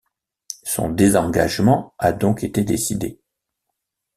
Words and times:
Son 0.63 0.89
désengagement 0.89 1.93
a 1.99 2.11
donc 2.11 2.43
été 2.43 2.63
décidé. 2.63 3.19